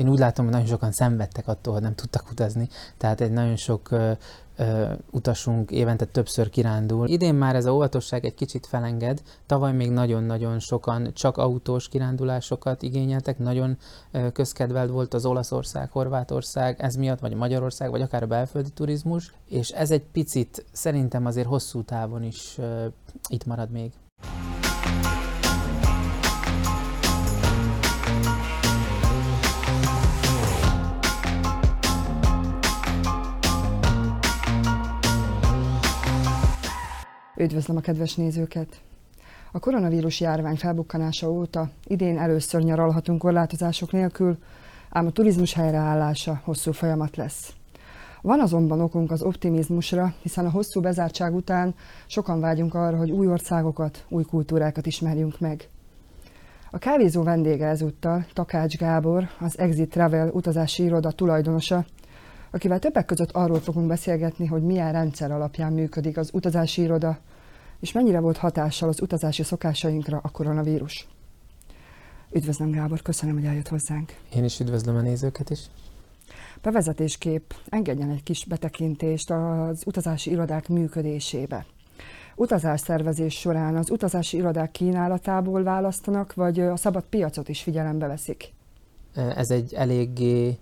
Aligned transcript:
én 0.00 0.08
úgy 0.08 0.18
látom, 0.18 0.44
hogy 0.44 0.54
nagyon 0.54 0.68
sokan 0.68 0.92
szenvedtek 0.92 1.48
attól, 1.48 1.72
hogy 1.72 1.82
nem 1.82 1.94
tudtak 1.94 2.30
utazni, 2.30 2.68
tehát 2.96 3.20
egy 3.20 3.32
nagyon 3.32 3.56
sok 3.56 3.88
utasunk 5.10 5.70
évente 5.70 6.04
többször 6.04 6.50
kirándul. 6.50 7.08
Idén 7.08 7.34
már 7.34 7.56
ez 7.56 7.64
a 7.66 7.72
óvatosság 7.72 8.24
egy 8.24 8.34
kicsit 8.34 8.66
felenged, 8.66 9.22
tavaly 9.46 9.72
még 9.72 9.90
nagyon-nagyon 9.90 10.58
sokan 10.58 11.10
csak 11.14 11.36
autós 11.36 11.88
kirándulásokat 11.88 12.82
igényeltek, 12.82 13.38
nagyon 13.38 13.78
közkedvelt 14.32 14.90
volt 14.90 15.14
az 15.14 15.26
Olaszország, 15.26 15.90
Horvátország, 15.90 16.80
ez 16.80 16.94
miatt, 16.94 17.20
vagy 17.20 17.34
Magyarország, 17.34 17.90
vagy 17.90 18.02
akár 18.02 18.22
a 18.22 18.26
belföldi 18.26 18.70
turizmus, 18.70 19.34
és 19.48 19.70
ez 19.70 19.90
egy 19.90 20.04
picit 20.12 20.64
szerintem 20.72 21.26
azért 21.26 21.46
hosszú 21.46 21.82
távon 21.82 22.22
is 22.22 22.58
itt 23.28 23.46
marad 23.46 23.70
még. 23.70 23.92
Üdvözlöm 37.40 37.76
a 37.76 37.80
kedves 37.80 38.14
nézőket! 38.14 38.80
A 39.52 39.58
koronavírus 39.58 40.20
járvány 40.20 40.56
felbukkanása 40.56 41.30
óta 41.30 41.70
idén 41.86 42.18
először 42.18 42.62
nyaralhatunk 42.62 43.18
korlátozások 43.18 43.92
nélkül, 43.92 44.38
ám 44.90 45.06
a 45.06 45.10
turizmus 45.10 45.52
helyreállása 45.52 46.40
hosszú 46.44 46.72
folyamat 46.72 47.16
lesz. 47.16 47.52
Van 48.20 48.40
azonban 48.40 48.80
okunk 48.80 49.10
az 49.10 49.22
optimizmusra, 49.22 50.14
hiszen 50.22 50.46
a 50.46 50.50
hosszú 50.50 50.80
bezártság 50.80 51.34
után 51.34 51.74
sokan 52.06 52.40
vágyunk 52.40 52.74
arra, 52.74 52.96
hogy 52.96 53.10
új 53.10 53.26
országokat, 53.26 54.04
új 54.08 54.22
kultúrákat 54.22 54.86
ismerjünk 54.86 55.38
meg. 55.38 55.68
A 56.70 56.78
kávézó 56.78 57.22
vendége 57.22 57.66
ezúttal 57.66 58.26
Takács 58.32 58.76
Gábor, 58.76 59.28
az 59.38 59.58
Exit 59.58 59.90
Travel 59.90 60.28
utazási 60.28 60.82
iroda 60.82 61.10
tulajdonosa, 61.10 61.84
akivel 62.50 62.78
többek 62.78 63.04
között 63.04 63.30
arról 63.30 63.60
fogunk 63.60 63.86
beszélgetni, 63.86 64.46
hogy 64.46 64.62
milyen 64.62 64.92
rendszer 64.92 65.30
alapján 65.30 65.72
működik 65.72 66.16
az 66.16 66.30
utazási 66.32 66.82
iroda, 66.82 67.18
és 67.80 67.92
mennyire 67.92 68.20
volt 68.20 68.36
hatással 68.36 68.88
az 68.88 69.02
utazási 69.02 69.42
szokásainkra 69.42 70.20
a 70.22 70.28
koronavírus. 70.28 71.06
Üdvözlöm 72.32 72.70
Gábor, 72.70 73.02
köszönöm, 73.02 73.34
hogy 73.34 73.44
eljött 73.44 73.68
hozzánk. 73.68 74.14
Én 74.34 74.44
is 74.44 74.60
üdvözlöm 74.60 74.96
a 74.96 75.00
nézőket 75.00 75.50
is. 75.50 75.60
Bevezetéskép 76.62 77.54
engedjen 77.68 78.10
egy 78.10 78.22
kis 78.22 78.44
betekintést 78.44 79.30
az 79.30 79.82
utazási 79.86 80.30
irodák 80.30 80.68
működésébe. 80.68 81.66
Utazásszervezés 82.34 83.34
során 83.38 83.76
az 83.76 83.90
utazási 83.90 84.36
irodák 84.36 84.70
kínálatából 84.70 85.62
választanak, 85.62 86.34
vagy 86.34 86.60
a 86.60 86.76
szabad 86.76 87.04
piacot 87.04 87.48
is 87.48 87.62
figyelembe 87.62 88.06
veszik? 88.06 88.52
Ez 89.14 89.50
egy 89.50 89.74
eléggé 89.74 90.58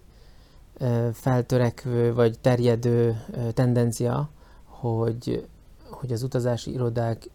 feltörekvő 1.12 2.14
vagy 2.14 2.38
terjedő 2.40 3.24
tendencia, 3.54 4.28
hogy 4.64 5.48
hogy 5.90 6.12
az 6.12 6.22
utazási 6.22 6.72
irodák 6.72 7.30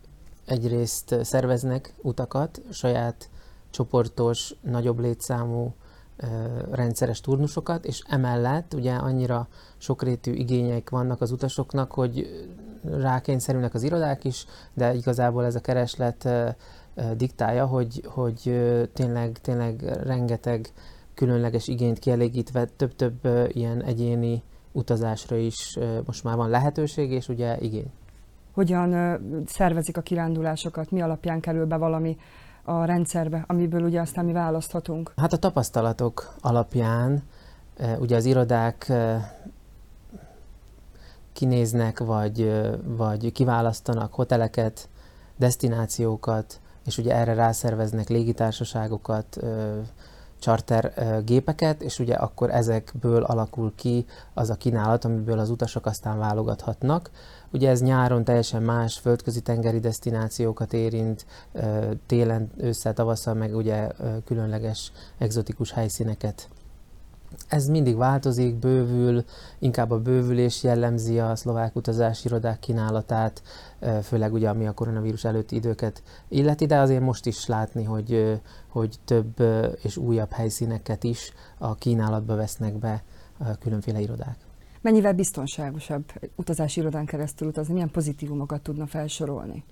egyrészt 0.45 1.16
szerveznek 1.23 1.94
utakat, 2.02 2.61
saját 2.69 3.30
csoportos, 3.69 4.55
nagyobb 4.61 4.99
létszámú 4.99 5.73
rendszeres 6.71 7.21
turnusokat, 7.21 7.86
és 7.86 8.03
emellett 8.08 8.73
ugye 8.73 8.94
annyira 8.94 9.47
sokrétű 9.77 10.31
igények 10.31 10.89
vannak 10.89 11.21
az 11.21 11.31
utasoknak, 11.31 11.91
hogy 11.91 12.45
rákényszerülnek 12.83 13.73
az 13.73 13.83
irodák 13.83 14.23
is, 14.23 14.45
de 14.73 14.94
igazából 14.94 15.45
ez 15.45 15.55
a 15.55 15.61
kereslet 15.61 16.30
diktálja, 17.16 17.66
hogy, 17.66 18.03
hogy 18.05 18.39
tényleg, 18.94 19.38
tényleg 19.41 19.81
rengeteg 20.03 20.71
különleges 21.14 21.67
igényt 21.67 22.00
kielégítve 22.00 22.66
több-több 22.66 23.28
ilyen 23.47 23.83
egyéni 23.83 24.44
utazásra 24.72 25.36
is 25.36 25.78
most 26.05 26.23
már 26.23 26.36
van 26.36 26.50
lehetőség, 26.50 27.11
és 27.11 27.28
ugye 27.30 27.58
igény 27.59 27.92
hogyan 28.53 29.20
szervezik 29.45 29.98
a 29.98 30.02
kirándulásokat, 30.02 30.92
mi 30.92 31.02
alapján 31.02 31.39
kerül 31.39 31.65
be 31.65 31.77
valami 31.77 32.17
a 32.64 32.86
rendszerbe, 32.86 33.43
amiből 33.48 33.83
ugye 33.83 34.02
aztán 34.02 34.26
mi 34.26 34.32
választhatunk? 34.32 35.14
Hát 35.15 35.33
a 35.33 35.37
tapasztalatok 35.37 36.33
alapján 36.42 37.23
ugye 37.99 38.16
az 38.16 38.26
irodák 38.26 38.92
kinéznek, 41.33 41.99
vagy, 41.99 42.64
vagy 42.83 43.32
kiválasztanak 43.32 44.14
hoteleket, 44.14 44.89
destinációkat, 45.36 46.60
és 46.86 46.98
ugye 46.98 47.16
erre 47.16 47.33
rászerveznek 47.33 48.10
légitársaságokat, 48.10 49.39
charter 50.43 50.93
gépeket, 51.26 51.81
és 51.81 51.99
ugye 51.99 52.14
akkor 52.14 52.49
ezekből 52.49 53.23
alakul 53.23 53.73
ki 53.76 54.05
az 54.33 54.49
a 54.49 54.55
kínálat, 54.55 55.05
amiből 55.05 55.39
az 55.39 55.49
utasok 55.49 55.86
aztán 55.86 56.17
válogathatnak. 56.17 57.09
Ugye 57.52 57.70
ez 57.70 57.81
nyáron 57.81 58.23
teljesen 58.23 58.61
más 58.61 58.99
földközi 58.99 59.42
tengeri 59.42 59.80
destinációkat 59.80 60.73
érint, 60.73 61.26
télen, 62.05 62.52
ősszel, 62.58 62.93
tavasszal 62.93 63.33
meg 63.33 63.55
ugye 63.55 63.87
különleges 64.26 64.92
egzotikus 65.17 65.71
helyszíneket. 65.71 66.49
Ez 67.48 67.67
mindig 67.67 67.95
változik, 67.95 68.55
bővül, 68.55 69.23
inkább 69.60 69.92
a 69.92 69.99
bővülés 69.99 70.64
jellemzi 70.64 71.20
a 71.20 71.36
szlovák 71.36 71.76
utazási 71.76 72.27
irodák 72.27 72.60
kínálatát, 72.60 73.42
főleg 74.04 74.33
ugye 74.33 74.49
ami 74.49 74.67
a 74.67 74.73
koronavírus 74.73 75.23
előtti 75.23 75.55
időket 75.55 76.04
illeti, 76.27 76.66
de 76.66 76.77
azért 76.77 77.02
most 77.02 77.26
is 77.26 77.45
látni, 77.45 77.83
hogy, 77.83 78.42
hogy 78.67 78.95
több 79.05 79.43
és 79.82 79.98
újabb 79.98 80.32
helyszíneket 80.32 81.04
is 81.04 81.33
a 81.58 81.76
kínálatba 81.76 82.36
vesznek 82.36 82.73
be 82.73 83.04
különféle 83.60 83.99
irodák. 83.99 84.38
Mennyivel 84.82 85.14
biztonságosabb 85.14 86.04
utazási 86.36 86.80
irodán 86.80 87.05
keresztül 87.05 87.48
utazni? 87.48 87.73
Milyen 87.73 87.92
pozitívumokat 87.92 88.61
tudna 88.61 88.86
felsorolni? 88.88 89.64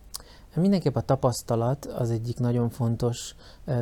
Mindenképp 0.55 0.95
a 0.95 1.01
tapasztalat 1.01 1.85
az 1.85 2.09
egyik 2.09 2.39
nagyon 2.39 2.69
fontos 2.69 3.35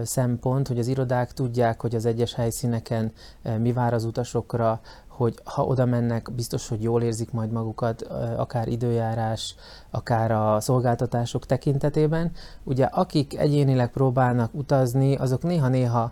szempont, 0.03 0.67
hogy 0.67 0.79
az 0.79 0.87
irodák 0.87 1.33
tudják, 1.33 1.81
hogy 1.81 1.95
az 1.95 2.05
egyes 2.05 2.33
helyszíneken 2.33 3.11
mi 3.57 3.73
vár 3.73 3.93
az 3.93 4.03
utasokra, 4.03 4.79
hogy 5.07 5.39
ha 5.43 5.65
oda 5.65 5.85
mennek, 5.85 6.31
biztos, 6.31 6.67
hogy 6.67 6.83
jól 6.83 7.01
érzik 7.01 7.31
majd 7.31 7.51
magukat, 7.51 8.01
akár 8.37 8.67
időjárás, 8.67 9.55
akár 9.89 10.31
a 10.31 10.59
szolgáltatások 10.59 11.45
tekintetében. 11.45 12.31
Ugye 12.63 12.85
akik 12.85 13.39
egyénileg 13.39 13.91
próbálnak 13.91 14.53
utazni, 14.53 15.15
azok 15.15 15.43
néha-néha 15.43 16.11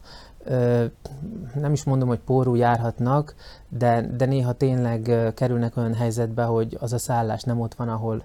nem 1.56 1.74
is 1.74 1.84
mondom, 1.84 2.08
hogy 2.08 2.20
pórú 2.20 2.56
járhatnak, 2.56 3.36
de, 3.70 4.02
de 4.02 4.26
néha 4.26 4.54
tényleg 4.54 5.32
kerülnek 5.36 5.78
olyan 5.78 5.94
helyzetbe, 5.94 6.44
hogy 6.44 6.78
az 6.80 6.94
a 6.94 6.98
szállás 6.98 7.44
nem 7.44 7.60
ott 7.60 7.74
van, 7.74 7.90
ahol 7.90 8.24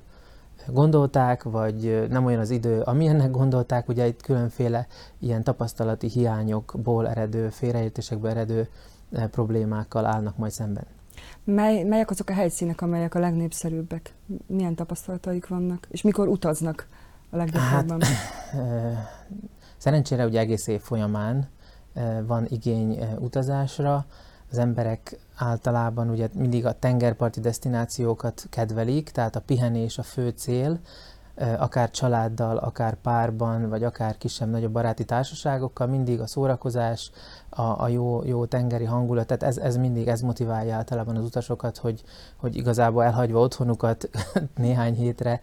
gondolták, 0.66 1.42
vagy 1.42 2.06
nem 2.08 2.24
olyan 2.24 2.40
az 2.40 2.50
idő, 2.50 2.80
amilyennek 2.80 3.30
gondolták, 3.30 3.88
ugye 3.88 4.06
itt 4.06 4.22
különféle 4.22 4.86
ilyen 5.18 5.42
tapasztalati 5.42 6.08
hiányokból 6.08 7.08
eredő, 7.08 7.48
félreértésekből 7.48 8.30
eredő 8.30 8.68
problémákkal 9.30 10.06
állnak 10.06 10.36
majd 10.36 10.52
szemben. 10.52 10.84
Mely, 11.44 11.82
melyek 11.82 12.10
azok 12.10 12.28
a 12.28 12.32
helyszínek, 12.32 12.80
amelyek 12.80 13.14
a 13.14 13.18
legnépszerűbbek? 13.18 14.14
Milyen 14.46 14.74
tapasztalataik 14.74 15.48
vannak? 15.48 15.86
És 15.90 16.02
mikor 16.02 16.28
utaznak 16.28 16.86
a 17.30 17.36
leggyakrabban? 17.36 18.00
Hát, 18.00 18.10
szerencsére 19.76 20.26
ugye 20.26 20.38
egész 20.40 20.66
év 20.66 20.80
folyamán 20.80 21.48
van 22.26 22.46
igény 22.48 22.98
utazásra. 23.18 24.06
Az 24.52 24.58
emberek 24.58 25.18
általában 25.34 26.10
ugye 26.10 26.28
mindig 26.34 26.66
a 26.66 26.78
tengerparti 26.78 27.40
destinációkat 27.40 28.46
kedvelik, 28.50 29.10
tehát 29.10 29.36
a 29.36 29.40
pihenés 29.40 29.98
a 29.98 30.02
fő 30.02 30.28
cél, 30.28 30.78
akár 31.58 31.90
családdal, 31.90 32.56
akár 32.56 32.94
párban, 32.94 33.68
vagy 33.68 33.84
akár 33.84 34.18
kisebb-nagyobb 34.18 34.72
baráti 34.72 35.04
társaságokkal, 35.04 35.86
mindig 35.86 36.20
a 36.20 36.26
szórakozás, 36.26 37.10
a, 37.48 37.62
a 37.62 37.88
jó, 37.88 38.24
jó 38.24 38.44
tengeri 38.44 38.84
hangulat, 38.84 39.26
tehát 39.26 39.42
ez, 39.42 39.56
ez 39.58 39.76
mindig 39.76 40.08
ez 40.08 40.20
motiválja 40.20 40.74
általában 40.74 41.16
az 41.16 41.24
utasokat, 41.24 41.76
hogy, 41.76 42.02
hogy 42.36 42.56
igazából 42.56 43.04
elhagyva 43.04 43.40
otthonukat 43.40 44.10
néhány 44.56 44.94
hétre 44.94 45.40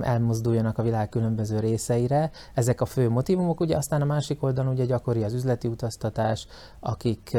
elmozduljanak 0.00 0.78
a 0.78 0.82
világ 0.82 1.08
különböző 1.08 1.58
részeire. 1.58 2.30
Ezek 2.54 2.80
a 2.80 2.86
fő 2.86 3.08
motivumok, 3.08 3.60
ugye 3.60 3.76
aztán 3.76 4.02
a 4.02 4.04
másik 4.04 4.42
oldalon 4.42 4.72
ugye 4.72 4.84
gyakori 4.84 5.22
az 5.22 5.32
üzleti 5.32 5.68
utaztatás, 5.68 6.46
akik, 6.80 7.36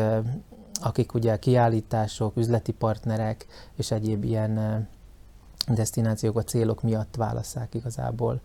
akik 0.82 1.14
ugye 1.14 1.40
kiállítások, 1.40 2.38
üzleti 2.38 2.72
partnerek 2.72 3.46
és 3.76 3.92
egyéb 3.92 4.24
ilyen 4.24 4.88
destinációk, 5.68 6.38
a 6.38 6.44
célok 6.44 6.82
miatt 6.82 7.16
válasszák 7.16 7.74
igazából 7.74 8.42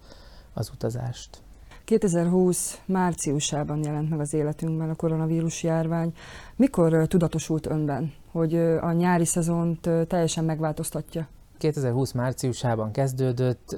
az 0.55 0.71
utazást. 0.75 1.43
2020 1.85 2.81
márciusában 2.85 3.85
jelent 3.85 4.11
meg 4.11 4.21
az 4.21 4.35
életünkben 4.35 4.91
a 4.91 4.95
koronavírus 4.95 5.63
járvány. 5.63 6.15
Mikor 6.57 7.07
tudatosult 7.07 7.67
önben, 7.67 8.13
hogy 8.31 8.55
a 8.57 8.93
nyári 8.93 9.25
szezont 9.25 9.89
teljesen 10.07 10.45
megváltoztatja? 10.45 11.29
2020 11.63 12.13
márciusában 12.13 12.93
kezdődött, 12.93 13.77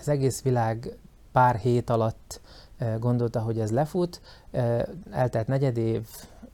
az 0.00 0.08
egész 0.08 0.42
világ 0.42 0.96
pár 1.32 1.56
hét 1.56 1.90
alatt 1.90 2.40
gondolta, 2.98 3.40
hogy 3.40 3.60
ez 3.60 3.70
lefut, 3.70 4.20
eltelt 5.10 5.46
negyed 5.46 5.76
év, 5.76 6.06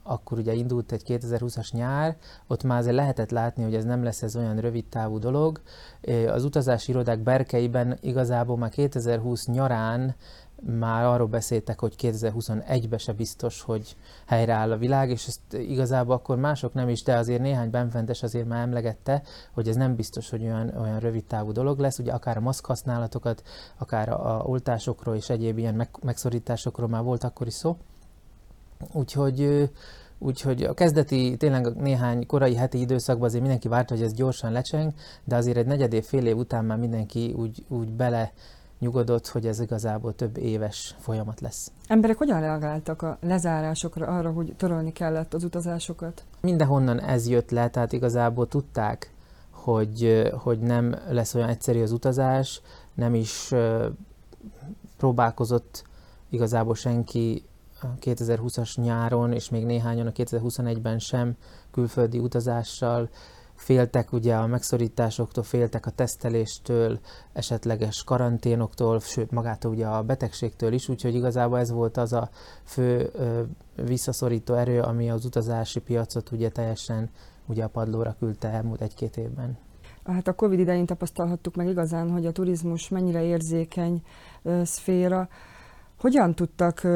akkor 0.03 0.37
ugye 0.37 0.53
indult 0.53 0.91
egy 0.91 1.03
2020-as 1.07 1.71
nyár, 1.71 2.17
ott 2.47 2.63
már 2.63 2.79
azért 2.79 2.95
lehetett 2.95 3.31
látni, 3.31 3.63
hogy 3.63 3.75
ez 3.75 3.83
nem 3.83 4.03
lesz 4.03 4.21
ez 4.21 4.35
olyan 4.35 4.59
rövid 4.59 4.85
távú 4.85 5.19
dolog. 5.19 5.61
Az 6.27 6.43
utazási 6.43 6.91
irodák 6.91 7.19
berkeiben 7.19 7.97
igazából 8.01 8.57
már 8.57 8.69
2020 8.69 9.47
nyarán 9.47 10.15
már 10.65 11.05
arról 11.05 11.27
beszéltek, 11.27 11.79
hogy 11.79 11.95
2021-ben 11.97 12.99
se 12.99 13.13
biztos, 13.13 13.61
hogy 13.61 13.95
helyreáll 14.25 14.71
a 14.71 14.77
világ, 14.77 15.09
és 15.09 15.27
ezt 15.27 15.39
igazából 15.53 16.15
akkor 16.15 16.37
mások 16.37 16.73
nem 16.73 16.89
is, 16.89 17.03
de 17.03 17.17
azért 17.17 17.41
néhány 17.41 17.69
benfentes 17.69 18.23
azért 18.23 18.47
már 18.47 18.61
emlegette, 18.61 19.21
hogy 19.51 19.67
ez 19.67 19.75
nem 19.75 19.95
biztos, 19.95 20.29
hogy 20.29 20.43
olyan, 20.43 20.73
olyan 20.77 20.99
rövid 20.99 21.23
távú 21.23 21.51
dolog 21.51 21.79
lesz, 21.79 21.99
ugye 21.99 22.11
akár 22.11 22.37
a 22.37 22.41
maszk 22.41 22.65
használatokat, 22.65 23.43
akár 23.77 24.09
a, 24.09 24.39
a 24.39 24.43
oltásokról 24.43 25.15
és 25.15 25.29
egyéb 25.29 25.57
ilyen 25.57 25.75
meg, 25.75 25.89
megszorításokról 26.01 26.87
már 26.87 27.03
volt 27.03 27.23
akkor 27.23 27.47
is 27.47 27.53
szó. 27.53 27.77
Úgyhogy 28.91 29.69
Úgyhogy 30.23 30.63
a 30.63 30.73
kezdeti, 30.73 31.37
tényleg 31.37 31.75
néhány 31.75 32.25
korai 32.25 32.55
heti 32.55 32.79
időszakban 32.79 33.25
azért 33.25 33.41
mindenki 33.41 33.67
várta, 33.67 33.93
hogy 33.93 34.03
ez 34.03 34.13
gyorsan 34.13 34.51
lecseng, 34.51 34.93
de 35.23 35.35
azért 35.35 35.57
egy 35.57 35.65
negyed 35.65 35.93
év, 35.93 36.03
fél 36.03 36.25
év 36.25 36.37
után 36.37 36.65
már 36.65 36.77
mindenki 36.77 37.33
úgy, 37.37 37.65
úgy 37.67 37.89
bele 37.91 38.31
nyugodott, 38.83 39.27
hogy 39.27 39.47
ez 39.47 39.59
igazából 39.59 40.15
több 40.15 40.37
éves 40.37 40.95
folyamat 40.99 41.41
lesz. 41.41 41.71
Emberek 41.87 42.17
hogyan 42.17 42.39
reagáltak 42.39 43.01
a 43.01 43.17
lezárásokra, 43.21 44.07
arra, 44.07 44.31
hogy 44.31 44.53
törölni 44.57 44.91
kellett 44.91 45.33
az 45.33 45.43
utazásokat? 45.43 46.23
Mindenhonnan 46.41 47.01
ez 47.01 47.27
jött 47.27 47.51
le, 47.51 47.69
tehát 47.69 47.93
igazából 47.93 48.47
tudták, 48.47 49.13
hogy, 49.49 50.31
hogy 50.37 50.59
nem 50.59 50.95
lesz 51.09 51.35
olyan 51.35 51.49
egyszerű 51.49 51.81
az 51.81 51.91
utazás, 51.91 52.61
nem 52.93 53.15
is 53.15 53.53
próbálkozott 54.97 55.83
igazából 56.29 56.75
senki 56.75 57.43
2020-as 58.01 58.81
nyáron, 58.81 59.31
és 59.31 59.49
még 59.49 59.65
néhányan 59.65 60.07
a 60.07 60.11
2021-ben 60.11 60.99
sem 60.99 61.35
külföldi 61.71 62.19
utazással, 62.19 63.09
féltek 63.55 64.11
ugye 64.11 64.35
a 64.35 64.47
megszorításoktól, 64.47 65.43
féltek 65.43 65.85
a 65.85 65.91
teszteléstől, 65.91 66.99
esetleges 67.33 68.03
karanténoktól, 68.03 68.99
sőt 68.99 69.31
magától 69.31 69.71
ugye 69.71 69.85
a 69.85 70.03
betegségtől 70.03 70.73
is, 70.73 70.89
úgyhogy 70.89 71.15
igazából 71.15 71.59
ez 71.59 71.71
volt 71.71 71.97
az 71.97 72.13
a 72.13 72.29
fő 72.63 73.09
ö, 73.13 73.41
visszaszorító 73.75 74.53
erő, 74.53 74.81
ami 74.81 75.09
az 75.09 75.25
utazási 75.25 75.79
piacot 75.79 76.31
ugye 76.31 76.49
teljesen 76.49 77.09
ugye 77.45 77.63
a 77.63 77.67
padlóra 77.67 78.15
küldte 78.19 78.49
elmúlt 78.49 78.81
egy-két 78.81 79.17
évben. 79.17 79.57
Hát 80.05 80.27
a 80.27 80.33
Covid 80.33 80.59
idején 80.59 80.85
tapasztalhattuk 80.85 81.55
meg 81.55 81.67
igazán, 81.67 82.11
hogy 82.11 82.25
a 82.25 82.31
turizmus 82.31 82.89
mennyire 82.89 83.23
érzékeny 83.23 84.01
ö, 84.41 84.61
szféra, 84.63 85.29
hogyan 86.03 86.35
tudtak 86.35 86.87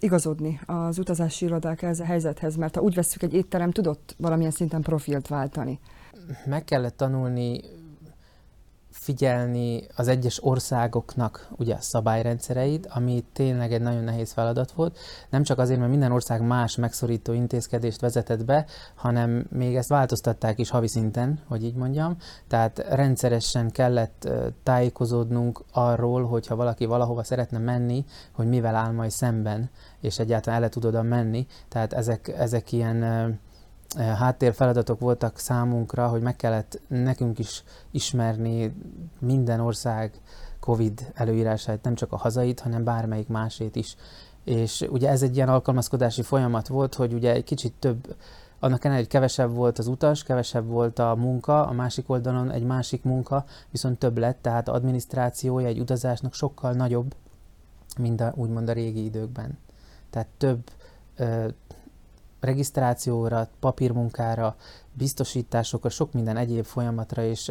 igazodni 0.00 0.60
az 0.66 0.98
utazási 0.98 1.44
irodák 1.44 1.82
ez 1.82 2.00
a 2.00 2.04
helyzethez? 2.04 2.56
Mert 2.56 2.74
ha 2.74 2.80
úgy 2.80 2.94
veszük, 2.94 3.22
egy 3.22 3.34
étterem 3.34 3.70
tudott 3.70 4.14
valamilyen 4.16 4.50
szinten 4.50 4.82
profilt 4.82 5.28
váltani. 5.28 5.78
Meg 6.46 6.64
kellett 6.64 6.96
tanulni 6.96 7.60
figyelni 8.98 9.86
az 9.96 10.08
egyes 10.08 10.44
országoknak 10.44 11.48
ugye 11.56 11.74
a 11.74 11.80
szabályrendszereit, 11.80 12.86
ami 12.86 13.24
tényleg 13.32 13.72
egy 13.72 13.80
nagyon 13.80 14.04
nehéz 14.04 14.32
feladat 14.32 14.72
volt. 14.72 14.98
Nem 15.30 15.42
csak 15.42 15.58
azért, 15.58 15.78
mert 15.78 15.90
minden 15.90 16.12
ország 16.12 16.42
más 16.42 16.76
megszorító 16.76 17.32
intézkedést 17.32 18.00
vezetett 18.00 18.44
be, 18.44 18.66
hanem 18.94 19.46
még 19.50 19.76
ezt 19.76 19.88
változtatták 19.88 20.58
is 20.58 20.70
havi 20.70 20.88
szinten, 20.88 21.38
hogy 21.46 21.64
így 21.64 21.74
mondjam. 21.74 22.16
Tehát 22.48 22.78
rendszeresen 22.88 23.70
kellett 23.70 24.28
tájékozódnunk 24.62 25.64
arról, 25.72 26.26
hogyha 26.26 26.56
valaki 26.56 26.84
valahova 26.84 27.22
szeretne 27.22 27.58
menni, 27.58 28.04
hogy 28.32 28.46
mivel 28.46 28.74
áll 28.74 28.92
majd 28.92 29.10
szemben, 29.10 29.70
és 30.00 30.18
egyáltalán 30.18 30.62
el 30.62 30.68
tud 30.68 30.84
oda 30.84 31.02
menni. 31.02 31.46
Tehát 31.68 31.92
ezek, 31.92 32.28
ezek 32.28 32.72
ilyen 32.72 33.40
háttérfeladatok 33.96 35.00
voltak 35.00 35.38
számunkra, 35.38 36.08
hogy 36.08 36.20
meg 36.20 36.36
kellett 36.36 36.80
nekünk 36.86 37.38
is 37.38 37.64
ismerni 37.90 38.74
minden 39.18 39.60
ország 39.60 40.20
COVID 40.60 41.12
előírását, 41.14 41.82
nem 41.82 41.94
csak 41.94 42.12
a 42.12 42.16
hazait, 42.16 42.60
hanem 42.60 42.84
bármelyik 42.84 43.28
másét 43.28 43.76
is. 43.76 43.96
És 44.44 44.86
ugye 44.90 45.08
ez 45.08 45.22
egy 45.22 45.36
ilyen 45.36 45.48
alkalmazkodási 45.48 46.22
folyamat 46.22 46.68
volt, 46.68 46.94
hogy 46.94 47.12
ugye 47.12 47.32
egy 47.32 47.44
kicsit 47.44 47.72
több, 47.78 48.16
annak 48.58 48.78
ellenére, 48.84 49.02
hogy 49.02 49.12
kevesebb 49.12 49.54
volt 49.54 49.78
az 49.78 49.86
utas, 49.86 50.22
kevesebb 50.22 50.66
volt 50.66 50.98
a 50.98 51.14
munka, 51.14 51.66
a 51.66 51.72
másik 51.72 52.10
oldalon 52.10 52.50
egy 52.50 52.64
másik 52.64 53.02
munka, 53.02 53.44
viszont 53.70 53.98
több 53.98 54.18
lett, 54.18 54.38
tehát 54.42 54.68
adminisztrációja 54.68 55.66
egy 55.66 55.80
utazásnak 55.80 56.34
sokkal 56.34 56.72
nagyobb, 56.72 57.14
mint 57.98 58.20
a, 58.20 58.32
úgymond 58.36 58.68
a 58.68 58.72
régi 58.72 59.04
időkben. 59.04 59.58
Tehát 60.10 60.28
több 60.36 60.70
regisztrációra, 62.40 63.48
papírmunkára, 63.60 64.56
biztosításokra, 64.92 65.88
sok 65.88 66.12
minden 66.12 66.36
egyéb 66.36 66.64
folyamatra 66.64 67.24
és 67.24 67.50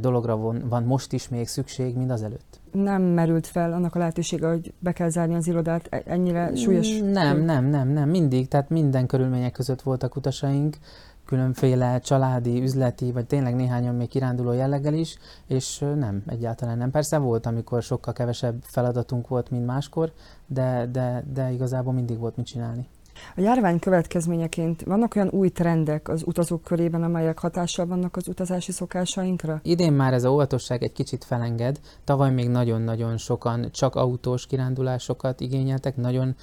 dologra 0.00 0.36
van, 0.36 0.68
van 0.68 0.82
most 0.82 1.12
is 1.12 1.28
még 1.28 1.48
szükség, 1.48 1.96
mint 1.96 2.10
az 2.10 2.22
előtt. 2.22 2.60
Nem 2.72 3.02
merült 3.02 3.46
fel 3.46 3.72
annak 3.72 3.94
a 3.94 3.98
lehetősége, 3.98 4.48
hogy 4.48 4.72
be 4.78 4.92
kell 4.92 5.08
zárni 5.08 5.34
az 5.34 5.46
irodát 5.46 5.86
e- 5.90 6.02
ennyire 6.06 6.54
súlyos? 6.54 6.98
Nem, 6.98 7.38
nem, 7.38 7.64
nem, 7.64 7.88
nem, 7.88 8.08
mindig, 8.08 8.48
tehát 8.48 8.68
minden 8.68 9.06
körülmények 9.06 9.52
között 9.52 9.82
voltak 9.82 10.16
utasaink, 10.16 10.76
különféle 11.24 11.98
családi, 11.98 12.62
üzleti, 12.62 13.12
vagy 13.12 13.26
tényleg 13.26 13.54
néhányan 13.54 13.94
még 13.94 14.08
kiránduló 14.08 14.52
jelleggel 14.52 14.94
is, 14.94 15.18
és 15.46 15.78
nem, 15.78 16.22
egyáltalán 16.26 16.78
nem. 16.78 16.90
Persze 16.90 17.18
volt, 17.18 17.46
amikor 17.46 17.82
sokkal 17.82 18.12
kevesebb 18.12 18.62
feladatunk 18.62 19.28
volt, 19.28 19.50
mint 19.50 19.66
máskor, 19.66 20.12
de, 20.46 20.88
de, 20.92 21.24
de 21.32 21.50
igazából 21.50 21.92
mindig 21.92 22.18
volt 22.18 22.36
mit 22.36 22.46
csinálni. 22.46 22.86
A 23.36 23.40
járvány 23.40 23.78
következményeként 23.78 24.82
vannak 24.82 25.16
olyan 25.16 25.28
új 25.28 25.48
trendek 25.48 26.08
az 26.08 26.22
utazók 26.26 26.62
körében, 26.62 27.02
amelyek 27.02 27.38
hatással 27.38 27.86
vannak 27.86 28.16
az 28.16 28.28
utazási 28.28 28.72
szokásainkra? 28.72 29.60
Idén 29.62 29.92
már 29.92 30.12
ez 30.12 30.24
a 30.24 30.30
óvatosság 30.30 30.82
egy 30.82 30.92
kicsit 30.92 31.24
felenged. 31.24 31.80
Tavaly 32.04 32.30
még 32.30 32.48
nagyon-nagyon 32.48 33.16
sokan 33.16 33.68
csak 33.70 33.94
autós 33.94 34.46
kirándulásokat 34.46 35.40
igényeltek, 35.40 35.96
nagyon 35.96 36.36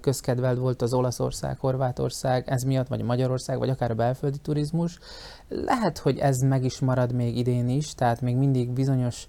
közkedvelt 0.00 0.58
volt 0.58 0.82
az 0.82 0.94
Olaszország, 0.94 1.58
Horvátország, 1.58 2.48
ez 2.48 2.62
miatt, 2.62 2.88
vagy 2.88 3.02
Magyarország, 3.02 3.58
vagy 3.58 3.68
akár 3.68 3.90
a 3.90 3.94
belföldi 3.94 4.38
turizmus. 4.38 4.98
Lehet, 5.48 5.98
hogy 5.98 6.18
ez 6.18 6.38
meg 6.38 6.64
is 6.64 6.80
marad 6.80 7.12
még 7.12 7.36
idén 7.36 7.68
is, 7.68 7.94
tehát 7.94 8.20
még 8.20 8.36
mindig 8.36 8.70
bizonyos 8.70 9.26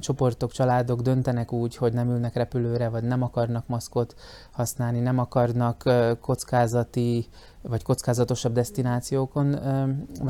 csoportok, 0.00 0.52
családok 0.52 1.00
döntenek 1.00 1.52
úgy, 1.52 1.76
hogy 1.76 1.92
nem 1.92 2.08
ülnek 2.08 2.34
repülőre, 2.34 2.88
vagy 2.88 3.02
nem 3.02 3.22
akarnak 3.22 3.66
maszkot 3.66 4.14
használni, 4.50 5.00
nem 5.00 5.18
akarnak 5.18 5.82
kockázati 6.20 7.26
vagy 7.62 7.82
kockázatosabb 7.82 8.52
destinációkon 8.52 9.46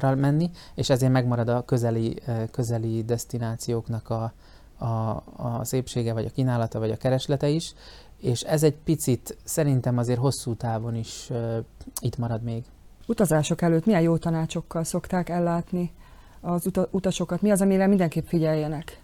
menni, 0.01 0.51
és 0.75 0.91
ezért 0.91 1.13
megmarad 1.13 1.49
a 1.49 1.65
közeli, 1.65 2.17
közeli 2.51 3.03
destinációknak 3.05 4.11
a, 4.11 4.33
a, 4.79 5.23
a 5.37 5.61
szépsége, 5.63 6.13
vagy 6.13 6.25
a 6.25 6.31
kínálata, 6.31 6.79
vagy 6.79 6.91
a 6.91 6.97
kereslete 6.97 7.49
is, 7.49 7.75
és 8.21 8.43
ez 8.43 8.63
egy 8.63 8.77
picit 8.85 9.37
szerintem 9.45 9.99
azért 9.99 10.19
hosszú 10.19 10.55
távon 10.55 10.95
is 10.95 11.31
itt 12.01 12.17
marad 12.19 12.43
még. 12.43 12.65
Utazások 13.07 13.63
előtt 13.63 13.87
milyen 13.87 14.01
jó 14.01 14.17
tanácsokkal 14.17 14.85
szokták 14.85 15.29
ellátni 15.29 15.93
az 16.41 16.71
utasokat? 16.91 17.43
Mi 17.43 17.51
az, 17.51 17.61
amire 17.61 17.87
mindenképp 17.87 18.27
figyeljenek? 18.27 19.01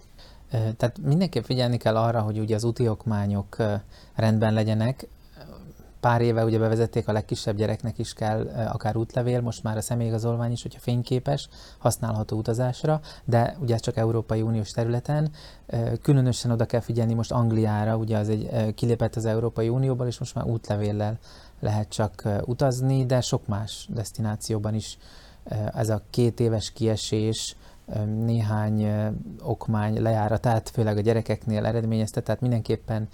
Tehát 0.52 0.98
mindenképp 1.02 1.44
figyelni 1.44 1.76
kell 1.76 1.96
arra, 1.96 2.20
hogy 2.20 2.38
ugye 2.38 2.54
az 2.54 2.64
úti 2.64 2.88
okmányok 2.88 3.56
rendben 4.14 4.54
legyenek. 4.54 5.08
Pár 6.00 6.20
éve 6.20 6.44
ugye 6.44 6.58
bevezették 6.58 7.08
a 7.08 7.12
legkisebb 7.12 7.56
gyereknek 7.56 7.98
is 7.98 8.12
kell 8.12 8.68
akár 8.72 8.96
útlevél, 8.96 9.40
most 9.40 9.62
már 9.62 9.76
a 9.76 9.80
személyigazolvány 9.80 10.52
is, 10.52 10.62
hogyha 10.62 10.80
fényképes, 10.80 11.48
használható 11.78 12.36
utazásra, 12.36 13.00
de 13.24 13.56
ugye 13.60 13.76
csak 13.76 13.96
Európai 13.96 14.42
Uniós 14.42 14.70
területen. 14.70 15.30
Különösen 16.02 16.50
oda 16.50 16.64
kell 16.64 16.80
figyelni 16.80 17.14
most 17.14 17.32
Angliára, 17.32 17.96
ugye 17.96 18.18
az 18.18 18.28
egy 18.28 18.74
kilépett 18.74 19.16
az 19.16 19.24
Európai 19.24 19.68
Unióból, 19.68 20.06
és 20.06 20.18
most 20.18 20.34
már 20.34 20.44
útlevéllel 20.44 21.18
lehet 21.60 21.88
csak 21.88 22.28
utazni, 22.44 23.06
de 23.06 23.20
sok 23.20 23.46
más 23.46 23.88
destinációban 23.90 24.74
is 24.74 24.98
ez 25.74 25.88
a 25.88 26.02
két 26.10 26.40
éves 26.40 26.72
kiesés, 26.72 27.56
néhány 28.24 28.86
okmány 29.42 30.02
lejáratát, 30.02 30.68
főleg 30.68 30.96
a 30.96 31.00
gyerekeknél 31.00 31.66
eredményezte, 31.66 32.20
tehát 32.20 32.40
mindenképpen 32.40 33.08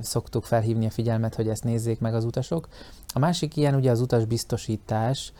szoktuk 0.00 0.44
felhívni 0.44 0.86
a 0.86 0.90
figyelmet, 0.90 1.34
hogy 1.34 1.48
ezt 1.48 1.64
nézzék 1.64 2.00
meg 2.00 2.14
az 2.14 2.24
utasok. 2.24 2.68
A 3.14 3.18
másik 3.18 3.56
ilyen 3.56 3.74
ugye 3.74 3.90
az 3.90 4.00
utasbiztosítás, 4.00 5.32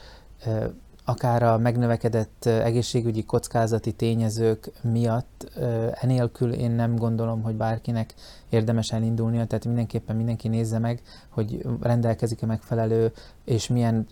akár 1.04 1.42
a 1.42 1.58
megnövekedett 1.58 2.44
egészségügyi 2.44 3.24
kockázati 3.24 3.92
tényezők 3.92 4.70
miatt, 4.82 5.50
enélkül 5.92 6.52
én 6.52 6.70
nem 6.70 6.96
gondolom, 6.96 7.42
hogy 7.42 7.54
bárkinek 7.54 8.14
érdemes 8.48 8.92
elindulnia, 8.92 9.46
tehát 9.46 9.64
mindenképpen 9.64 10.16
mindenki 10.16 10.48
nézze 10.48 10.78
meg, 10.78 11.02
hogy 11.28 11.66
rendelkezik-e 11.80 12.46
megfelelő 12.46 13.12
és 13.44 13.68
milyen 13.68 14.06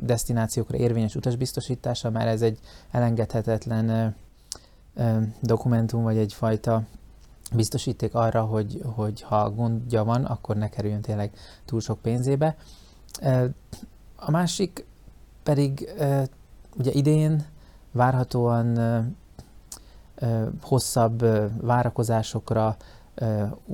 destinációkra 0.00 0.76
érvényes 0.76 1.14
utasbiztosítása, 1.14 2.10
mert 2.10 2.26
ez 2.26 2.42
egy 2.42 2.58
elengedhetetlen 2.90 4.16
dokumentum, 5.40 6.02
vagy 6.02 6.16
egyfajta 6.16 6.82
biztosíték 7.54 8.14
arra, 8.14 8.42
hogy, 8.42 8.82
hogy 8.84 9.22
ha 9.22 9.50
gondja 9.50 10.04
van, 10.04 10.24
akkor 10.24 10.56
ne 10.56 10.68
kerüljön 10.68 11.00
tényleg 11.00 11.30
túl 11.64 11.80
sok 11.80 11.98
pénzébe. 11.98 12.56
A 14.16 14.30
másik 14.30 14.84
pedig 15.42 15.92
ugye 16.76 16.90
idén 16.92 17.46
várhatóan 17.92 18.78
hosszabb 20.62 21.24
várakozásokra, 21.60 22.76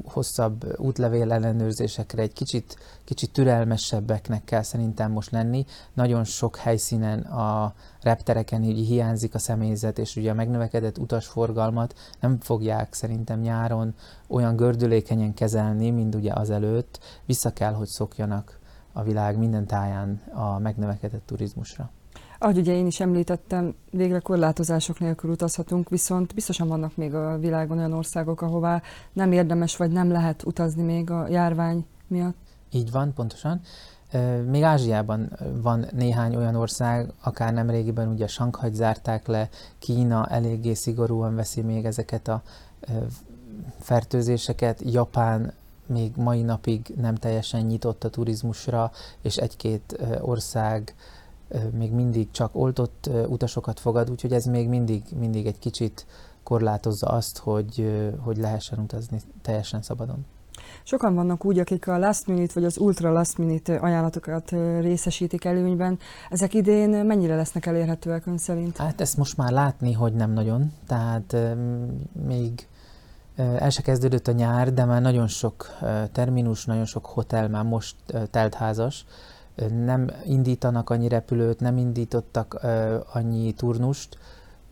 hosszabb 0.05 0.79
útlevél 0.79 1.33
ellenőrzésekre 1.33 2.23
egy 2.23 2.33
kicsit, 2.33 2.77
kicsit 3.05 3.33
türelmesebbeknek 3.33 4.45
kell 4.45 4.63
szerintem 4.63 5.11
most 5.11 5.31
lenni. 5.31 5.65
Nagyon 5.93 6.25
sok 6.25 6.57
helyszínen 6.57 7.21
a 7.21 7.75
reptereken 8.03 8.63
így 8.63 8.87
hiányzik 8.87 9.35
a 9.35 9.39
személyzet, 9.39 9.99
és 9.99 10.17
ugye 10.17 10.31
a 10.31 10.35
megnövekedett 10.35 10.99
utasforgalmat 10.99 11.95
nem 12.21 12.41
fogják 12.41 12.93
szerintem 12.95 13.41
nyáron 13.41 13.95
olyan 14.29 14.57
gördülékenyen 14.57 15.35
kezelni, 15.35 15.91
mint 15.91 16.15
ugye 16.15 16.33
azelőtt. 16.33 16.99
Vissza 17.25 17.53
kell, 17.53 17.73
hogy 17.73 17.89
szokjanak 17.89 18.59
a 18.93 19.03
világ 19.03 19.39
minden 19.39 19.67
táján 19.67 20.21
a 20.33 20.59
megnövekedett 20.59 21.27
turizmusra. 21.27 21.91
Ahogy 22.45 22.59
ugye 22.59 22.73
én 22.73 22.87
is 22.87 23.01
említettem, 23.01 23.75
végre 23.91 24.19
korlátozások 24.19 24.99
nélkül 24.99 25.31
utazhatunk, 25.31 25.89
viszont 25.89 26.35
biztosan 26.35 26.69
vannak 26.69 26.97
még 26.97 27.15
a 27.15 27.39
világon 27.39 27.79
olyan 27.79 27.93
országok, 27.93 28.43
ahová 28.43 28.83
nem 29.13 29.33
érdemes 29.33 29.77
vagy 29.77 29.91
nem 29.91 30.11
lehet 30.11 30.43
utazni 30.43 30.83
még 30.83 31.11
a 31.11 31.29
járvány 31.29 31.87
miatt. 32.07 32.37
Így 32.71 32.91
van, 32.91 33.13
pontosan. 33.13 33.61
Még 34.51 34.63
Ázsiában 34.63 35.33
van 35.63 35.87
néhány 35.93 36.37
olyan 36.37 36.55
ország, 36.55 37.13
akár 37.23 37.53
nem 37.53 37.71
régiben 37.71 38.09
ugye 38.09 38.27
Sankhajt 38.27 38.75
zárták 38.75 39.27
le, 39.27 39.49
Kína 39.79 40.27
eléggé 40.27 40.75
szigorúan 40.75 41.35
veszi 41.35 41.61
még 41.61 41.85
ezeket 41.85 42.29
a 42.29 42.43
fertőzéseket, 43.81 44.81
Japán 44.85 45.53
még 45.87 46.13
mai 46.17 46.43
napig 46.43 46.95
nem 47.01 47.15
teljesen 47.15 47.61
nyitott 47.61 48.05
a 48.05 48.11
turizmusra, 48.11 48.91
és 49.23 49.37
egy-két 49.37 49.99
ország 50.21 50.95
még 51.73 51.93
mindig 51.93 52.31
csak 52.31 52.55
oltott 52.57 53.11
utasokat 53.29 53.81
fogad, 53.81 54.11
úgyhogy 54.11 54.33
ez 54.33 54.45
még 54.45 54.69
mindig, 54.69 55.03
mindig 55.19 55.47
egy 55.47 55.59
kicsit 55.59 56.07
korlátozza 56.43 57.07
azt, 57.07 57.39
hogy, 57.39 57.93
hogy 58.19 58.37
lehessen 58.37 58.79
utazni 58.79 59.21
teljesen 59.43 59.83
szabadon. 59.83 60.25
Sokan 60.83 61.15
vannak 61.15 61.45
úgy, 61.45 61.59
akik 61.59 61.89
a 61.89 61.99
last 61.99 62.27
minute 62.27 62.53
vagy 62.55 62.65
az 62.65 62.79
ultra 62.79 63.13
last 63.13 63.39
minute 63.39 63.77
ajánlatokat 63.77 64.51
részesítik 64.81 65.45
előnyben. 65.45 65.99
Ezek 66.31 66.55
idén 66.55 66.89
mennyire 66.89 67.37
lesznek 67.37 67.67
elérhetőek 67.67 68.27
ön 68.27 68.39
szerint? 68.39 68.77
Hát 68.77 69.01
ezt 69.01 69.17
most 69.17 69.37
már 69.37 69.53
látni, 69.53 69.93
hogy 69.93 70.13
nem 70.13 70.33
nagyon. 70.33 70.73
Tehát 70.87 71.37
még 72.27 72.69
el 73.37 73.71
se 73.71 73.83
kezdődött 73.83 74.29
a 74.29 74.33
nyár, 74.33 74.73
de 74.73 74.85
már 74.85 75.03
nagyon 75.03 75.27
sok 75.27 75.79
terminus, 76.13 76.65
nagyon 76.65 76.85
sok 76.85 77.07
hotel 77.07 77.49
már 77.49 77.65
most 77.65 77.97
teltházas, 78.31 79.07
nem 79.85 80.11
indítanak 80.25 80.91
annyi 80.91 81.09
repülőt, 81.09 81.61
nem 81.61 81.77
indítottak 81.77 82.61
annyi 83.13 83.53
turnust, 83.53 84.19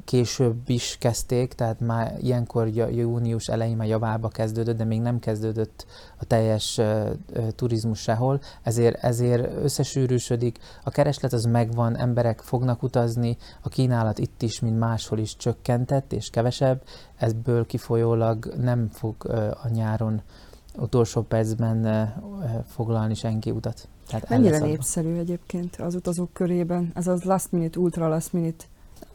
később 0.05 0.69
is 0.69 0.97
kezdték, 1.01 1.53
tehát 1.53 1.81
már 1.81 2.17
ilyenkor 2.21 2.69
június 2.69 3.49
elején 3.49 3.77
már 3.77 3.89
javába 3.89 4.29
kezdődött, 4.29 4.77
de 4.77 4.85
még 4.85 5.01
nem 5.01 5.19
kezdődött 5.19 5.87
a 6.17 6.25
teljes 6.25 6.79
uh, 6.79 7.09
turizmus 7.55 8.01
sehol, 8.01 8.41
ezért, 8.63 9.05
ezért 9.05 9.63
összesűrűsödik, 9.63 10.59
a 10.85 10.91
kereslet 10.91 11.33
az 11.33 11.45
megvan, 11.45 11.97
emberek 11.97 12.41
fognak 12.41 12.83
utazni, 12.83 13.37
a 13.61 13.69
kínálat 13.69 14.19
itt 14.19 14.43
is, 14.43 14.61
mint 14.61 14.79
máshol 14.79 15.19
is 15.19 15.37
csökkentett 15.37 16.13
és 16.13 16.31
kevesebb, 16.31 16.83
ebből 17.17 17.67
kifolyólag 17.67 18.53
nem 18.61 18.89
fog 18.93 19.15
uh, 19.25 19.51
a 19.63 19.69
nyáron 19.69 20.23
utolsó 20.77 21.23
percben 21.23 21.85
uh, 21.85 22.49
foglalni 22.67 23.15
senki 23.15 23.51
utat. 23.51 23.89
Tehát 24.09 24.29
Mennyire 24.29 24.59
népszerű 24.59 25.17
egyébként 25.17 25.77
az 25.77 25.95
utazók 25.95 26.33
körében 26.33 26.91
ez 26.95 27.07
az 27.07 27.23
last 27.23 27.53
minute, 27.53 27.79
ultra 27.79 28.09
last 28.09 28.33
minute? 28.33 28.65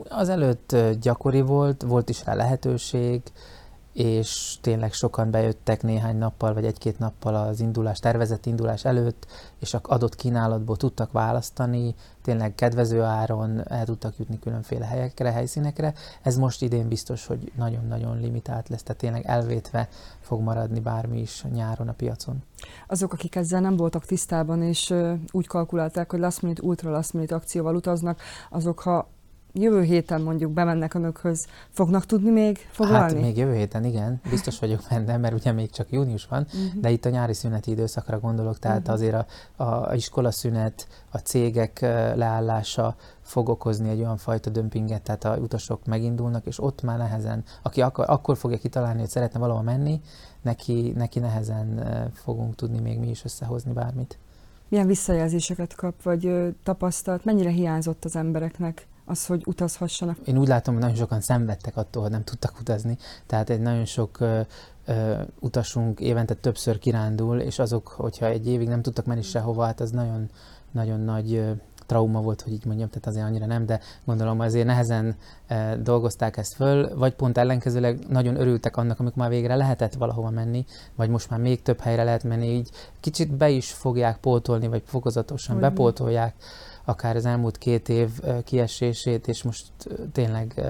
Az 0.10 0.30
előtt 0.30 0.76
gyakori 1.02 1.42
volt, 1.42 1.82
volt 1.82 2.10
is 2.10 2.26
rá 2.26 2.34
lehetőség, 2.34 3.22
és 3.98 4.58
tényleg 4.62 4.94
sokan 4.94 5.32
bejöttek 5.32 5.82
néhány 5.84 6.18
nappal, 6.18 6.54
vagy 6.54 6.66
egy-két 6.66 7.00
nappal 7.00 7.36
az 7.36 7.60
indulás, 7.60 8.00
tervezett 8.00 8.46
indulás 8.46 8.86
előtt, 8.86 9.26
és 9.60 9.74
a 9.74 9.80
adott 9.84 10.16
kínálatból 10.16 10.78
tudtak 10.78 11.12
választani, 11.12 11.96
tényleg 12.22 12.56
kedvező 12.56 13.02
áron 13.02 13.72
el 13.72 13.86
tudtak 13.86 14.18
jutni 14.18 14.40
különféle 14.40 14.86
helyekre, 14.86 15.32
helyszínekre. 15.32 15.94
Ez 16.22 16.38
most 16.38 16.62
idén 16.62 16.88
biztos, 16.88 17.26
hogy 17.26 17.52
nagyon-nagyon 17.56 18.20
limitált 18.20 18.70
lesz, 18.70 18.84
tehát 18.84 19.02
tényleg 19.02 19.26
elvétve 19.26 19.88
fog 20.20 20.42
maradni 20.42 20.80
bármi 20.80 21.20
is 21.20 21.44
nyáron 21.54 21.88
a 21.88 21.94
piacon. 21.94 22.44
Azok, 22.88 23.14
akik 23.14 23.36
ezzel 23.36 23.62
nem 23.62 23.76
voltak 23.76 24.06
tisztában, 24.06 24.62
és 24.62 24.94
úgy 25.32 25.48
kalkulálták, 25.48 26.12
hogy 26.12 26.20
last 26.20 26.42
minute, 26.42 26.62
ultra 26.64 26.92
last 26.92 27.14
minute 27.14 27.36
akcióval 27.36 27.76
utaznak, 27.76 28.22
azok 28.50 28.80
ha 28.80 29.08
jövő 29.54 29.82
héten 29.82 30.22
mondjuk 30.22 30.52
bemennek 30.52 30.94
önökhöz, 30.94 31.48
fognak 31.70 32.06
tudni 32.06 32.30
még 32.30 32.68
foglalni? 32.72 33.14
Hát 33.14 33.22
még 33.22 33.38
jövő 33.38 33.56
héten, 33.56 33.86
igen, 33.86 34.22
biztos 34.30 34.60
vagyok 34.60 34.82
benne, 34.90 35.18
mert 35.18 35.34
ugye 35.34 35.52
még 35.52 35.70
csak 35.70 35.92
június 35.92 36.28
van, 36.28 36.42
uh-huh. 36.42 36.82
de 36.82 36.90
itt 36.90 37.06
a 37.06 37.10
nyári 37.10 37.34
szüneti 37.34 37.72
időszakra 37.72 38.20
gondolok, 38.20 38.60
tehát 38.60 38.78
uh-huh. 38.78 38.94
azért 38.94 39.26
a, 39.56 39.64
a 39.64 39.94
iskolaszünet, 39.94 40.88
a 41.12 41.18
cégek 41.18 41.80
leállása 42.16 42.96
fog 43.22 43.50
okozni 43.50 43.90
egy 43.90 44.00
olyan 44.00 44.18
fajta 44.18 44.50
dömpinget, 44.50 45.02
tehát 45.02 45.24
a 45.24 45.38
utasok 45.38 45.86
megindulnak, 45.86 46.46
és 46.46 46.64
ott 46.64 46.82
már 46.82 46.98
nehezen, 46.98 47.44
aki 47.62 47.82
akkor, 47.82 48.06
akkor 48.08 48.38
fogja 48.38 48.58
kitalálni, 48.58 49.00
hogy 49.00 49.10
szeretne 49.10 49.40
valahol 49.40 49.64
menni, 49.64 50.02
neki, 50.42 50.94
neki 50.96 51.20
nehezen 51.20 51.84
fogunk 52.14 52.56
tudni 52.56 52.80
még 52.80 53.00
mi 53.00 53.10
is 53.10 53.26
összehozni 53.26 53.72
bármit. 53.72 54.18
Milyen 54.70 54.88
visszajelzéseket 54.88 55.76
kap, 55.76 56.02
vagy 56.02 56.56
tapasztalt, 56.64 57.26
mennyire 57.26 57.50
hiányzott 57.50 58.06
az 58.06 58.16
embereknek 58.16 58.88
az, 59.08 59.26
hogy 59.26 59.44
utazhassanak? 59.46 60.18
Én 60.26 60.38
úgy 60.38 60.48
látom, 60.48 60.74
hogy 60.74 60.84
nagyon 60.84 61.00
sokan 61.00 61.22
szenvedtek 61.22 61.78
attól, 61.78 62.02
hogy 62.02 62.12
nem 62.12 62.24
tudtak 62.24 62.60
utazni, 62.60 62.98
tehát 63.26 63.50
egy 63.50 63.60
nagyon 63.60 63.86
sok 63.86 64.20
ö, 64.20 64.40
ö, 64.86 65.22
utasunk 65.40 66.00
évente 66.00 66.34
többször 66.34 66.80
kirándul, 66.80 67.40
és 67.40 67.60
azok, 67.60 67.88
hogyha 67.88 68.26
egy 68.26 68.48
évig 68.48 68.68
nem 68.68 68.82
tudtak 68.82 69.06
menni 69.06 69.22
sehova, 69.22 69.66
hát 69.66 69.80
az 69.80 69.92
nagyon, 69.92 70.30
nagyon 70.72 71.00
nagy 71.00 71.34
ö, 71.34 71.52
trauma 71.86 72.22
volt, 72.22 72.42
hogy 72.42 72.54
így 72.54 72.66
mondjam, 72.66 72.90
tehát 72.90 73.08
azért 73.08 73.26
annyira 73.26 73.46
nem, 73.46 73.66
de 73.66 73.80
gondolom 74.06 74.40
azért 74.40 74.66
nehezen 74.66 75.16
e, 75.48 75.76
dolgozták 75.76 76.38
ezt 76.38 76.54
föl, 76.54 76.98
vagy 76.98 77.14
pont 77.14 77.38
ellenkezőleg 77.38 78.00
nagyon 78.10 78.40
örültek 78.40 78.78
annak, 78.78 79.00
amikor 79.00 79.18
már 79.18 79.30
végre 79.30 79.56
lehetett 79.56 79.94
valahova 79.94 80.30
menni, 80.30 80.66
vagy 80.96 81.10
most 81.10 81.30
már 81.30 81.40
még 81.40 81.62
több 81.62 81.80
helyre 81.80 82.04
lehet 82.04 82.24
menni, 82.24 82.48
így 82.48 82.70
kicsit 83.00 83.32
be 83.34 83.50
is 83.50 83.72
fogják 83.72 84.18
pótolni, 84.18 84.68
vagy 84.68 84.82
fokozatosan 84.86 85.58
Olyan. 85.58 85.70
bepótolják 85.70 86.34
akár 86.88 87.16
az 87.16 87.26
elmúlt 87.26 87.58
két 87.58 87.90
év 87.90 88.10
kiesését, 88.44 89.28
és 89.28 89.44
most 89.44 89.66
tényleg 90.12 90.62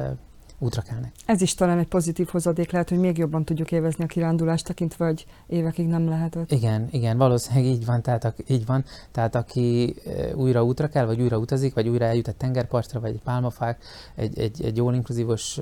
útra 0.59 0.81
kelnek. 0.81 1.12
Ez 1.25 1.41
is 1.41 1.55
talán 1.55 1.79
egy 1.79 1.88
pozitív 1.88 2.27
hozadék 2.27 2.71
lehet, 2.71 2.89
hogy 2.89 2.97
még 2.97 3.17
jobban 3.17 3.45
tudjuk 3.45 3.71
évezni 3.71 4.03
a 4.03 4.07
kirándulást, 4.07 4.65
tekintve, 4.65 5.05
hogy 5.05 5.25
évekig 5.47 5.88
nem 5.88 6.09
lehetett. 6.09 6.51
Igen, 6.51 6.88
igen, 6.91 7.17
valószínűleg 7.17 7.65
így 7.65 7.86
van, 7.86 8.01
tehát, 8.01 8.33
így 8.47 8.65
van, 8.65 8.86
tehát 9.12 9.36
aki 9.36 9.95
újra 10.36 10.63
útra 10.63 10.88
kell, 10.88 11.05
vagy 11.05 11.21
újra 11.21 11.38
utazik, 11.38 11.74
vagy 11.74 11.88
újra 11.88 12.05
eljut 12.05 12.27
egy 12.27 12.36
tengerpartra, 12.36 13.00
vagy 13.00 13.12
egy 13.12 13.21
pálmafák, 13.24 13.83
egy, 14.15 14.39
egy, 14.39 14.63
egy 14.63 14.77
jól 14.77 14.93
inkluzívos 14.93 15.59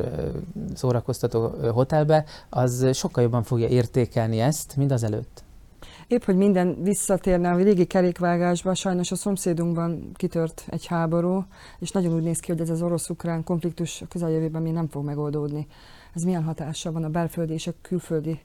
szórakoztató 0.74 1.48
hotelbe, 1.74 2.26
az 2.50 2.88
sokkal 2.94 3.24
jobban 3.24 3.44
fogja 3.44 3.68
értékelni 3.68 4.40
ezt, 4.40 4.76
mint 4.76 4.92
az 4.92 5.04
előtt. 5.04 5.45
Épp, 6.08 6.24
hogy 6.24 6.36
minden 6.36 6.84
visszatérne 6.84 7.52
a 7.52 7.56
régi 7.56 7.86
kerékvágásba, 7.86 8.74
sajnos 8.74 9.12
a 9.12 9.16
szomszédunkban 9.16 10.12
kitört 10.14 10.64
egy 10.68 10.86
háború, 10.86 11.46
és 11.80 11.92
nagyon 11.92 12.14
úgy 12.14 12.24
néz 12.24 12.40
ki, 12.40 12.52
hogy 12.52 12.62
ez 12.62 12.70
az 12.70 12.82
orosz-ukrán 12.82 13.44
konfliktus 13.44 14.02
a 14.02 14.06
közeljövőben 14.08 14.62
még 14.62 14.74
nem 14.74 14.88
fog 14.88 15.06
megoldódni. 15.06 15.68
Ez 16.14 16.24
milyen 16.24 16.44
hatással 16.44 16.92
van 16.92 17.04
a 17.04 17.10
belföldi 17.10 17.54
és 17.54 17.68
a 17.68 17.74
külföldi 17.82 18.40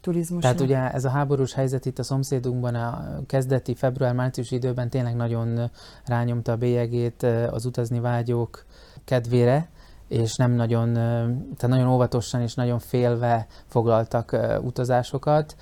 turizmusra? 0.00 0.50
Tehát 0.50 0.60
ugye 0.60 0.92
ez 0.92 1.04
a 1.04 1.10
háborús 1.10 1.52
helyzet 1.54 1.86
itt 1.86 1.98
a 1.98 2.02
szomszédunkban 2.02 2.74
a 2.74 3.20
kezdeti 3.26 3.74
február-március 3.74 4.50
időben 4.50 4.90
tényleg 4.90 5.16
nagyon 5.16 5.70
rányomta 6.04 6.52
a 6.52 6.56
bélyegét 6.56 7.22
az 7.50 7.64
utazni 7.66 8.00
vágyók 8.00 8.64
kedvére, 9.04 9.68
és 10.08 10.36
nem 10.36 10.52
nagyon, 10.52 10.92
tehát 10.92 11.68
nagyon 11.68 11.88
óvatosan 11.88 12.40
és 12.40 12.54
nagyon 12.54 12.78
félve 12.78 13.46
foglaltak 13.66 14.36
utazásokat. 14.62 15.56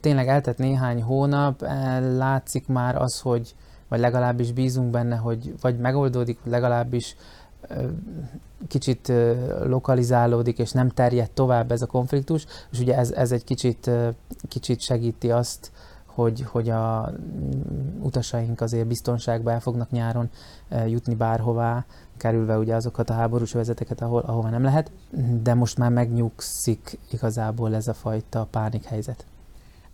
Tényleg 0.00 0.28
eltett 0.28 0.58
néhány 0.58 1.02
hónap, 1.02 1.60
látszik 2.16 2.66
már 2.66 2.96
az, 2.96 3.20
hogy, 3.20 3.54
vagy 3.88 4.00
legalábbis 4.00 4.52
bízunk 4.52 4.90
benne, 4.90 5.16
hogy 5.16 5.54
vagy 5.60 5.78
megoldódik, 5.78 6.38
vagy 6.42 6.52
legalábbis 6.52 7.16
kicsit 8.68 9.12
lokalizálódik, 9.64 10.58
és 10.58 10.72
nem 10.72 10.88
terjed 10.88 11.30
tovább 11.30 11.72
ez 11.72 11.82
a 11.82 11.86
konfliktus, 11.86 12.46
és 12.70 12.80
ugye 12.80 12.96
ez, 12.96 13.10
ez 13.10 13.32
egy 13.32 13.44
kicsit, 13.44 13.90
kicsit 14.48 14.80
segíti 14.80 15.30
azt, 15.30 15.70
hogy, 16.04 16.44
hogy 16.48 16.68
a 16.68 17.12
utasaink 18.00 18.60
azért 18.60 18.86
biztonságba 18.86 19.50
el 19.50 19.60
fognak 19.60 19.90
nyáron 19.90 20.30
jutni 20.86 21.14
bárhová, 21.14 21.84
kerülve 22.16 22.58
ugye 22.58 22.74
azokat 22.74 23.10
a 23.10 23.14
háborús 23.14 23.52
vezeteket, 23.52 24.00
ahol, 24.00 24.20
ahova 24.20 24.48
nem 24.48 24.62
lehet, 24.62 24.90
de 25.42 25.54
most 25.54 25.78
már 25.78 25.90
megnyugszik 25.90 26.98
igazából 27.10 27.74
ez 27.74 27.88
a 27.88 27.94
fajta 27.94 28.46
pánikhelyzet. 28.50 29.24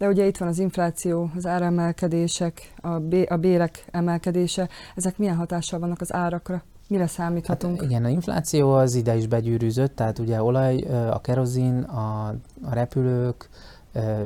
De 0.03 0.09
ugye 0.09 0.27
itt 0.27 0.37
van 0.37 0.49
az 0.49 0.59
infláció, 0.59 1.31
az 1.37 1.47
áremelkedések, 1.47 2.73
a, 2.81 2.89
bé- 2.89 3.31
a 3.31 3.37
bérek 3.37 3.85
emelkedése. 3.91 4.69
Ezek 4.95 5.19
milyen 5.19 5.37
hatással 5.37 5.79
vannak 5.79 6.01
az 6.01 6.13
árakra? 6.13 6.63
Mire 6.89 7.07
számíthatunk? 7.07 7.81
Hát 7.81 7.91
igen, 7.91 8.05
a 8.05 8.09
infláció 8.09 8.73
az 8.73 8.95
ide 8.95 9.17
is 9.17 9.27
begyűrűzött, 9.27 9.97
tehát 9.97 10.19
ugye 10.19 10.43
olaj, 10.43 10.81
a 11.11 11.21
kerozin, 11.21 11.79
a, 11.83 12.27
a 12.63 12.75
repülők, 12.75 13.49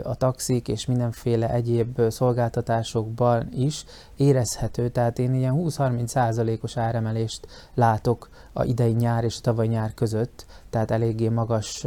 a 0.02 0.14
taxik 0.14 0.68
és 0.68 0.86
mindenféle 0.86 1.50
egyéb 1.50 2.00
szolgáltatásokban 2.10 3.48
is 3.52 3.84
érezhető, 4.16 4.88
tehát 4.88 5.18
én 5.18 5.34
ilyen 5.34 5.54
20-30 5.56 6.06
százalékos 6.06 6.76
áremelést 6.76 7.46
látok 7.74 8.28
a 8.52 8.64
idei 8.64 8.92
nyár 8.92 9.24
és 9.24 9.36
a 9.38 9.40
tavaly 9.40 9.66
nyár 9.66 9.94
között, 9.94 10.46
tehát 10.70 10.90
eléggé 10.90 11.28
magas 11.28 11.86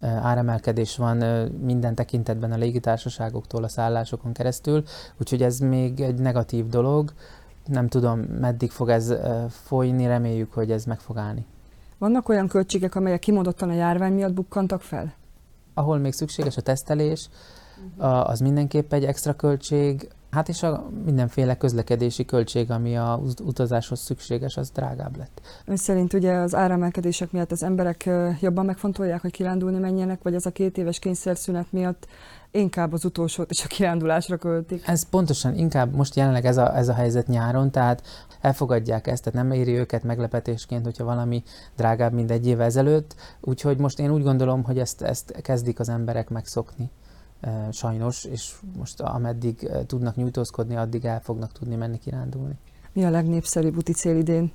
áremelkedés 0.00 0.96
van 0.96 1.16
minden 1.60 1.94
tekintetben 1.94 2.52
a 2.52 2.56
légitársaságoktól 2.56 3.64
a 3.64 3.68
szállásokon 3.68 4.32
keresztül, 4.32 4.82
úgyhogy 5.20 5.42
ez 5.42 5.58
még 5.58 6.00
egy 6.00 6.18
negatív 6.18 6.68
dolog. 6.68 7.12
Nem 7.66 7.88
tudom, 7.88 8.20
meddig 8.20 8.70
fog 8.70 8.88
ez 8.88 9.14
folyni, 9.48 10.06
reméljük, 10.06 10.52
hogy 10.52 10.70
ez 10.70 10.84
meg 10.84 10.98
fog 10.98 11.16
állni. 11.16 11.46
Vannak 11.98 12.28
olyan 12.28 12.48
költségek, 12.48 12.94
amelyek 12.94 13.18
kimondottan 13.18 13.68
a 13.68 13.74
járvány 13.74 14.12
miatt 14.12 14.32
bukkantak 14.32 14.80
fel? 14.80 15.14
ahol 15.78 15.98
még 15.98 16.12
szükséges 16.12 16.56
a 16.56 16.60
tesztelés, 16.60 17.28
az 17.98 18.40
mindenképp 18.40 18.92
egy 18.92 19.04
extra 19.04 19.32
költség, 19.32 20.08
hát 20.36 20.48
és 20.48 20.62
a 20.62 20.88
mindenféle 21.04 21.56
közlekedési 21.56 22.24
költség, 22.24 22.70
ami 22.70 22.96
a 22.96 23.20
utazáshoz 23.44 24.00
szükséges, 24.00 24.56
az 24.56 24.70
drágább 24.70 25.16
lett. 25.16 25.40
Ön 25.64 25.76
szerint 25.76 26.12
ugye 26.12 26.32
az 26.32 26.54
áremelkedések 26.54 27.32
miatt 27.32 27.50
az 27.50 27.62
emberek 27.62 28.10
jobban 28.40 28.64
megfontolják, 28.64 29.20
hogy 29.20 29.30
kirándulni 29.30 29.78
menjenek, 29.78 30.22
vagy 30.22 30.34
ez 30.34 30.46
a 30.46 30.50
két 30.50 30.78
éves 30.78 30.98
kényszerszünet 30.98 31.72
miatt 31.72 32.06
inkább 32.50 32.92
az 32.92 33.04
utolsót 33.04 33.50
és 33.50 33.64
a 33.64 33.66
kirándulásra 33.66 34.36
költik? 34.36 34.88
Ez 34.88 35.08
pontosan, 35.08 35.54
inkább 35.54 35.94
most 35.94 36.16
jelenleg 36.16 36.44
ez 36.44 36.56
a, 36.56 36.76
ez 36.76 36.88
a 36.88 36.94
helyzet 36.94 37.26
nyáron, 37.26 37.70
tehát 37.70 38.02
elfogadják 38.40 39.06
ezt, 39.06 39.24
tehát 39.24 39.48
nem 39.48 39.58
éri 39.58 39.72
őket 39.72 40.02
meglepetésként, 40.02 40.84
hogyha 40.84 41.04
valami 41.04 41.42
drágább, 41.76 42.12
mint 42.12 42.30
egy 42.30 42.46
év 42.46 42.60
ezelőtt, 42.60 43.14
úgyhogy 43.40 43.78
most 43.78 43.98
én 43.98 44.10
úgy 44.10 44.22
gondolom, 44.22 44.64
hogy 44.64 44.78
ezt, 44.78 45.02
ezt 45.02 45.40
kezdik 45.42 45.80
az 45.80 45.88
emberek 45.88 46.28
megszokni 46.28 46.90
sajnos, 47.72 48.24
és 48.24 48.54
most 48.76 49.00
ameddig 49.00 49.70
tudnak 49.86 50.16
nyújtózkodni, 50.16 50.76
addig 50.76 51.04
el 51.04 51.20
fognak 51.20 51.52
tudni 51.52 51.74
menni 51.74 51.98
kirándulni. 51.98 52.58
Mi 52.92 53.04
a 53.04 53.10
legnépszerűbb 53.10 53.76
úti 53.76 53.92
cél 53.92 54.16
idén? 54.16 54.52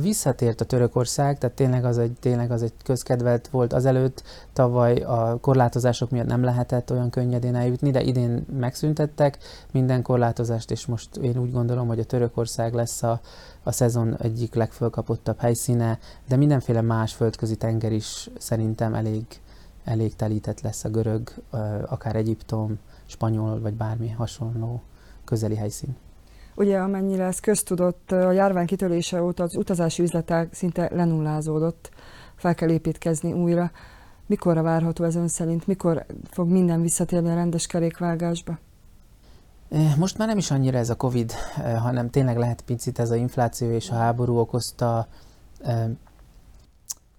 Visszatért 0.00 0.60
a 0.60 0.64
Törökország, 0.64 1.38
tehát 1.38 1.56
tényleg 1.56 1.84
az 1.84 1.98
egy, 1.98 2.12
tényleg 2.20 2.50
az 2.50 2.62
egy 2.62 2.72
közkedvelt 2.84 3.48
volt 3.48 3.72
azelőtt. 3.72 4.22
Tavaly 4.52 4.96
a 4.96 5.38
korlátozások 5.40 6.10
miatt 6.10 6.26
nem 6.26 6.44
lehetett 6.44 6.90
olyan 6.90 7.10
könnyedén 7.10 7.54
eljutni, 7.54 7.90
de 7.90 8.02
idén 8.02 8.46
megszüntettek 8.58 9.38
minden 9.72 10.02
korlátozást, 10.02 10.70
és 10.70 10.86
most 10.86 11.16
én 11.16 11.38
úgy 11.38 11.52
gondolom, 11.52 11.86
hogy 11.86 11.98
a 11.98 12.04
Törökország 12.04 12.74
lesz 12.74 13.02
a, 13.02 13.20
a 13.62 13.72
szezon 13.72 14.16
egyik 14.16 14.54
legfölkapottabb 14.54 15.38
helyszíne, 15.38 15.98
de 16.28 16.36
mindenféle 16.36 16.80
más 16.80 17.14
földközi 17.14 17.56
tenger 17.56 17.92
is 17.92 18.30
szerintem 18.38 18.94
elég, 18.94 19.24
elég 19.84 20.16
telített 20.16 20.60
lesz 20.60 20.84
a 20.84 20.88
görög, 20.88 21.32
akár 21.86 22.16
Egyiptom, 22.16 22.78
spanyol 23.06 23.60
vagy 23.60 23.74
bármi 23.74 24.10
hasonló 24.10 24.82
közeli 25.24 25.56
helyszín. 25.56 25.96
Ugye 26.56 26.78
amennyire 26.78 27.24
ez 27.24 27.40
köztudott, 27.40 28.12
a 28.12 28.32
járvány 28.32 28.66
kitörése 28.66 29.22
óta 29.22 29.42
az 29.42 29.56
utazási 29.56 30.02
üzletek 30.02 30.54
szinte 30.54 30.88
lenullázódott, 30.92 31.90
fel 32.36 32.54
kell 32.54 32.68
építkezni 32.68 33.32
újra. 33.32 33.70
Mikorra 34.26 34.62
várható 34.62 35.04
ez 35.04 35.14
ön 35.14 35.28
szerint? 35.28 35.66
Mikor 35.66 36.06
fog 36.30 36.48
minden 36.48 36.82
visszatérni 36.82 37.30
a 37.30 37.34
rendes 37.34 37.66
kerékvágásba? 37.66 38.58
Most 39.98 40.18
már 40.18 40.28
nem 40.28 40.38
is 40.38 40.50
annyira 40.50 40.78
ez 40.78 40.90
a 40.90 40.94
Covid, 40.94 41.32
hanem 41.78 42.10
tényleg 42.10 42.36
lehet 42.36 42.62
picit 42.62 42.98
ez 42.98 43.10
a 43.10 43.14
infláció 43.14 43.70
és 43.70 43.90
a 43.90 43.94
háború 43.94 44.36
okozta 44.36 45.06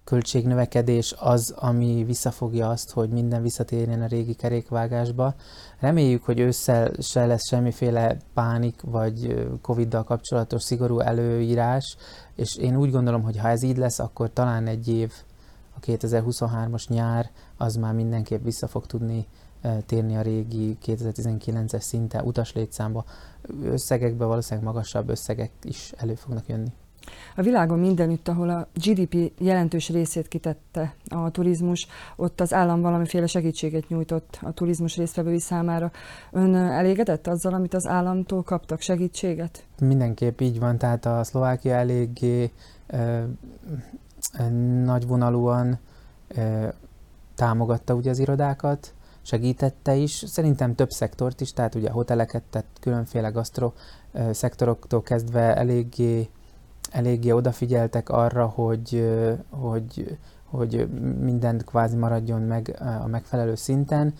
költségnövekedés 0.06 1.14
az, 1.18 1.54
ami 1.56 2.04
visszafogja 2.04 2.68
azt, 2.68 2.90
hogy 2.90 3.08
minden 3.08 3.42
visszatérjen 3.42 4.02
a 4.02 4.06
régi 4.06 4.34
kerékvágásba. 4.34 5.34
Reméljük, 5.78 6.24
hogy 6.24 6.40
ősszel 6.40 6.90
se 6.98 7.26
lesz 7.26 7.48
semmiféle 7.48 8.16
pánik 8.34 8.80
vagy 8.82 9.46
Covid-dal 9.62 10.04
kapcsolatos 10.04 10.62
szigorú 10.62 10.98
előírás, 10.98 11.96
és 12.34 12.56
én 12.56 12.76
úgy 12.76 12.90
gondolom, 12.90 13.22
hogy 13.22 13.36
ha 13.36 13.48
ez 13.48 13.62
így 13.62 13.76
lesz, 13.76 13.98
akkor 13.98 14.30
talán 14.32 14.66
egy 14.66 14.88
év, 14.88 15.12
a 15.76 15.80
2023-as 15.80 16.88
nyár, 16.88 17.30
az 17.56 17.74
már 17.74 17.94
mindenképp 17.94 18.44
vissza 18.44 18.66
fog 18.66 18.86
tudni 18.86 19.26
térni 19.86 20.16
a 20.16 20.22
régi 20.22 20.78
2019-es 20.86 21.80
szinte 21.80 22.22
utaslétszámba. 22.22 23.04
Összegekbe 23.62 24.24
valószínűleg 24.24 24.64
magasabb 24.66 25.08
összegek 25.08 25.50
is 25.62 25.92
elő 25.96 26.14
fognak 26.14 26.48
jönni. 26.48 26.72
A 27.36 27.42
világon 27.42 27.78
mindenütt, 27.78 28.28
ahol 28.28 28.48
a 28.48 28.66
GDP 28.74 29.32
jelentős 29.38 29.88
részét 29.88 30.28
kitette 30.28 30.94
a 31.08 31.30
turizmus, 31.30 31.86
ott 32.16 32.40
az 32.40 32.52
állam 32.52 32.80
valamiféle 32.80 33.26
segítséget 33.26 33.88
nyújtott 33.88 34.38
a 34.42 34.52
turizmus 34.52 34.96
résztvevői 34.96 35.38
számára. 35.38 35.90
Ön 36.32 36.54
elégedett 36.54 37.26
azzal, 37.26 37.54
amit 37.54 37.74
az 37.74 37.86
államtól 37.86 38.42
kaptak 38.42 38.80
segítséget? 38.80 39.64
Mindenképp 39.80 40.40
így 40.40 40.58
van, 40.58 40.78
tehát 40.78 41.06
a 41.06 41.24
Szlovákia 41.24 41.74
eléggé 41.74 42.50
ö, 42.86 43.22
nagyvonalúan 44.84 45.78
ö, 46.28 46.68
támogatta 47.34 47.94
ugye 47.94 48.10
az 48.10 48.18
irodákat, 48.18 48.94
segítette 49.22 49.94
is, 49.94 50.24
szerintem 50.26 50.74
több 50.74 50.90
szektort 50.90 51.40
is, 51.40 51.52
tehát 51.52 51.74
ugye 51.74 51.90
hoteleket, 51.90 52.42
tehát 52.50 52.66
különféle 52.80 53.28
gasztro 53.28 53.72
szektoroktól 54.30 55.02
kezdve 55.02 55.56
eléggé 55.56 56.28
eléggé 56.92 57.30
odafigyeltek 57.30 58.08
arra, 58.08 58.46
hogy, 58.46 59.10
hogy, 59.50 60.18
hogy 60.44 60.88
mindent 61.20 61.64
kvázi 61.64 61.96
maradjon 61.96 62.42
meg 62.42 62.76
a 63.02 63.06
megfelelő 63.06 63.54
szinten. 63.54 64.14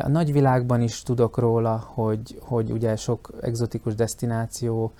A 0.00 0.08
nagyvilágban 0.08 0.80
is 0.80 1.02
tudok 1.02 1.38
róla, 1.38 1.84
hogy, 1.94 2.40
hogy 2.42 2.70
ugye 2.70 2.96
sok 2.96 3.32
egzotikus 3.40 3.94
destináció 3.94 4.92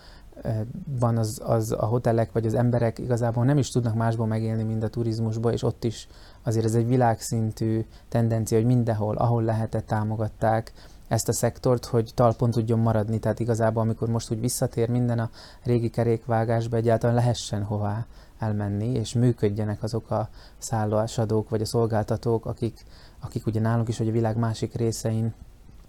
van 1.01 1.17
az, 1.17 1.41
az 1.45 1.73
a 1.73 1.85
hotelek 1.85 2.33
vagy 2.33 2.47
az 2.47 2.55
emberek 2.55 2.99
igazából 2.99 3.45
nem 3.45 3.59
is 3.59 3.71
tudnak 3.71 3.95
másból 3.95 4.27
megélni, 4.27 4.63
mint 4.63 4.83
a 4.83 4.89
turizmusból, 4.89 5.53
és 5.53 5.63
ott 5.63 5.85
is 5.85 6.09
azért 6.43 6.65
ez 6.65 6.75
egy 6.75 6.87
világszintű 6.87 7.85
tendencia, 8.09 8.57
hogy 8.57 8.67
mindenhol, 8.67 9.17
ahol 9.17 9.43
lehetett, 9.43 9.87
támogatták 9.87 10.73
ezt 11.09 11.29
a 11.29 11.33
szektort, 11.33 11.85
hogy 11.85 12.11
talpon 12.15 12.51
tudjon 12.51 12.79
maradni. 12.79 13.19
Tehát 13.19 13.41
igazából, 13.41 13.83
amikor 13.83 14.09
most 14.09 14.31
úgy 14.31 14.41
visszatér 14.41 14.89
minden 14.89 15.19
a 15.19 15.31
régi 15.63 15.91
kerékvágásba, 15.91 16.77
egyáltalán 16.77 17.15
lehessen 17.15 17.63
hová 17.63 18.07
elmenni, 18.39 18.89
és 18.89 19.15
működjenek 19.15 19.83
azok 19.83 20.11
a 20.11 20.29
szállásadók 20.59 21.49
vagy 21.49 21.61
a 21.61 21.67
szolgáltatók, 21.67 22.47
akik, 22.47 22.85
akik 23.21 23.47
ugye 23.47 23.61
nálunk 23.61 23.89
is, 23.89 23.99
hogy 23.99 24.09
a 24.09 24.13
világ 24.13 24.37
másik 24.37 24.75
részein 24.75 25.35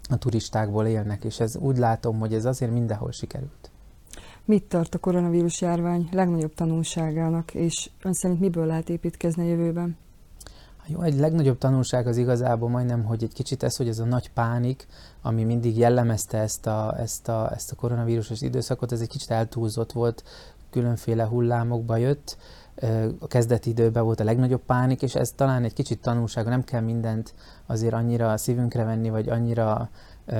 a 0.08 0.16
turistákból 0.16 0.86
élnek, 0.86 1.24
és 1.24 1.40
ez 1.40 1.56
úgy 1.56 1.78
látom, 1.78 2.18
hogy 2.18 2.34
ez 2.34 2.44
azért 2.44 2.72
mindenhol 2.72 3.12
sikerült. 3.12 3.70
Mit 4.44 4.64
tart 4.64 4.94
a 4.94 4.98
koronavírus 4.98 5.60
járvány 5.60 6.08
legnagyobb 6.12 6.54
tanulságának, 6.54 7.54
és 7.54 7.90
ön 8.02 8.12
szerint 8.12 8.40
miből 8.40 8.66
lehet 8.66 8.88
építkezni 8.88 9.42
a 9.42 9.48
jövőben? 9.48 9.96
Jó, 10.90 11.02
egy 11.02 11.18
legnagyobb 11.18 11.58
tanulság 11.58 12.06
az 12.06 12.16
igazából 12.16 12.68
majdnem, 12.68 13.04
hogy 13.04 13.22
egy 13.22 13.32
kicsit 13.32 13.62
ez, 13.62 13.76
hogy 13.76 13.88
ez 13.88 13.98
a 13.98 14.04
nagy 14.04 14.30
pánik, 14.30 14.86
ami 15.22 15.44
mindig 15.44 15.78
jellemezte 15.78 16.38
ezt 16.38 16.66
a, 16.66 16.94
ezt 16.98 17.28
a, 17.28 17.50
ezt 17.54 17.72
a 17.72 17.76
koronavírusos 17.76 18.40
időszakot, 18.40 18.92
ez 18.92 19.00
egy 19.00 19.08
kicsit 19.08 19.30
eltúlzott 19.30 19.92
volt, 19.92 20.24
különféle 20.70 21.24
hullámokba 21.24 21.96
jött. 21.96 22.36
A 23.18 23.26
kezdeti 23.26 23.70
időben 23.70 24.04
volt 24.04 24.20
a 24.20 24.24
legnagyobb 24.24 24.62
pánik, 24.66 25.02
és 25.02 25.14
ez 25.14 25.32
talán 25.32 25.64
egy 25.64 25.72
kicsit 25.72 26.00
tanulság, 26.00 26.46
nem 26.46 26.64
kell 26.64 26.80
mindent 26.80 27.34
azért 27.66 27.94
annyira 27.94 28.36
szívünkre 28.36 28.84
venni, 28.84 29.10
vagy 29.10 29.28
annyira 29.28 29.88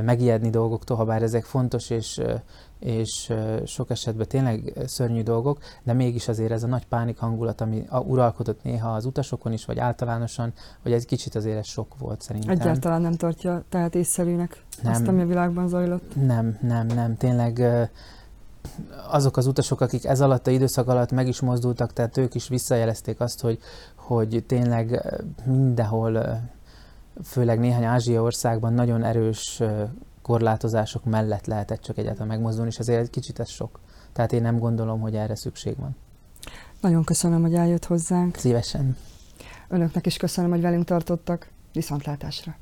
megijedni 0.05 0.51
dolgoktól, 0.51 0.97
ha 0.97 1.05
bár 1.05 1.23
ezek 1.23 1.45
fontos 1.45 1.91
és, 1.91 2.21
és 2.79 3.33
sok 3.67 3.91
esetben 3.91 4.29
tényleg 4.29 4.73
szörnyű 4.87 5.23
dolgok, 5.23 5.59
de 5.83 5.93
mégis 5.93 6.29
azért 6.29 6.51
ez 6.51 6.63
a 6.63 6.67
nagy 6.67 6.87
pánik 6.87 7.19
hangulat, 7.19 7.61
ami 7.61 7.87
uralkodott 8.07 8.63
néha 8.63 8.95
az 8.95 9.05
utasokon 9.05 9.53
is, 9.53 9.65
vagy 9.65 9.79
általánosan, 9.79 10.53
hogy 10.83 10.93
ez 10.93 11.05
kicsit 11.05 11.35
azért 11.35 11.59
ez 11.59 11.67
sok 11.67 11.99
volt 11.99 12.21
szerintem. 12.21 12.61
Egyáltalán 12.61 13.01
nem 13.01 13.15
tartja 13.15 13.63
tehát 13.69 13.95
észszerűnek 13.95 14.63
nem, 14.83 14.93
azt, 14.93 15.09
ami 15.09 15.23
a 15.23 15.27
világban 15.27 15.69
zajlott? 15.69 16.27
Nem, 16.27 16.59
nem, 16.61 16.87
nem. 16.87 17.17
Tényleg 17.17 17.63
azok 19.11 19.37
az 19.37 19.47
utasok, 19.47 19.81
akik 19.81 20.05
ez 20.05 20.21
alatt 20.21 20.47
a 20.47 20.51
időszak 20.51 20.89
alatt 20.89 21.13
meg 21.13 21.29
is 21.29 21.41
mozdultak, 21.41 21.93
tehát 21.93 22.17
ők 22.17 22.35
is 22.35 22.49
visszajelezték 22.49 23.21
azt, 23.21 23.41
hogy, 23.41 23.59
hogy 23.95 24.45
tényleg 24.47 25.03
mindenhol 25.45 26.41
főleg 27.23 27.59
néhány 27.59 27.85
Ázsia 27.85 28.23
országban 28.23 28.73
nagyon 28.73 29.05
erős 29.05 29.63
korlátozások 30.23 31.05
mellett 31.05 31.47
lehetett 31.47 31.81
csak 31.81 31.99
egyáltalán 31.99 32.29
megmozdulni, 32.29 32.71
és 32.71 32.79
azért 32.79 33.01
egy 33.01 33.11
kicsit 33.11 33.39
ez 33.39 33.49
sok. 33.49 33.81
Tehát 34.13 34.33
én 34.33 34.43
nem 34.43 34.59
gondolom, 34.59 35.01
hogy 35.01 35.17
erre 35.17 35.35
szükség 35.35 35.77
van. 35.79 35.97
Nagyon 36.81 37.05
köszönöm, 37.05 37.43
hogy 37.43 37.55
eljött 37.55 37.85
hozzánk. 37.85 38.37
Szívesen. 38.37 38.97
Önöknek 39.69 40.07
is 40.07 40.17
köszönöm, 40.17 40.51
hogy 40.51 40.61
velünk 40.61 40.85
tartottak. 40.85 41.49
Viszontlátásra. 41.73 42.57